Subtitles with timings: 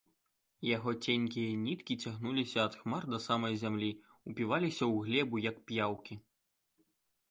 [0.75, 3.91] Яго ценькія ніткі цягнуліся ад хмар да самай зямлі,
[4.33, 6.23] упіваліся ў глебу, як п'яўкі.